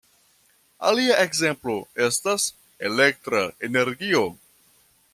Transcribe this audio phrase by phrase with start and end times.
[0.91, 2.49] Alia ekzemplo estas
[2.91, 4.27] elektra energio.